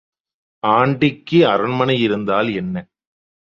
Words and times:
ஆண்டிக்கு 0.63 1.39
அரண்மனை 1.47 1.97
இருந்தால் 2.01 2.49
என்ன? 2.53 2.75